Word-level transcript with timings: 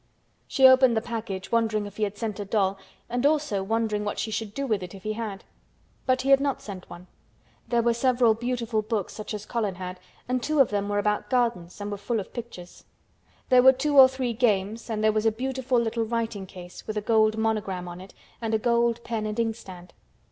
She 0.47 0.67
opened 0.67 0.97
the 0.97 1.01
package 1.01 1.51
wondering 1.51 1.85
if 1.85 1.97
he 1.97 2.03
had 2.05 2.17
sent 2.17 2.39
a 2.39 2.45
doll, 2.45 2.79
and 3.07 3.23
also 3.23 3.61
wondering 3.61 4.03
what 4.03 4.17
she 4.17 4.31
should 4.31 4.55
do 4.55 4.65
with 4.65 4.81
it 4.81 4.95
if 4.95 5.03
he 5.03 5.13
had. 5.13 5.43
But 6.07 6.23
he 6.23 6.29
had 6.31 6.39
not 6.39 6.59
sent 6.59 6.89
one. 6.89 7.05
There 7.67 7.83
were 7.83 7.93
several 7.93 8.33
beautiful 8.33 8.81
books 8.81 9.13
such 9.13 9.31
as 9.35 9.45
Colin 9.45 9.75
had, 9.75 9.99
and 10.27 10.41
two 10.41 10.59
of 10.59 10.71
them 10.71 10.89
were 10.89 10.97
about 10.97 11.29
gardens 11.29 11.79
and 11.79 11.91
were 11.91 11.97
full 11.97 12.19
of 12.19 12.33
pictures. 12.33 12.83
There 13.49 13.61
were 13.61 13.73
two 13.73 13.95
or 13.95 14.07
three 14.07 14.33
games 14.33 14.89
and 14.89 15.03
there 15.03 15.13
was 15.13 15.27
a 15.27 15.31
beautiful 15.31 15.79
little 15.79 16.03
writing 16.05 16.47
case 16.47 16.87
with 16.87 16.97
a 16.97 17.01
gold 17.01 17.37
monogram 17.37 17.87
on 17.87 18.01
it 18.01 18.15
and 18.41 18.55
a 18.55 18.57
gold 18.57 19.03
pen 19.03 19.27
and 19.27 19.39
inkstand. 19.39 19.93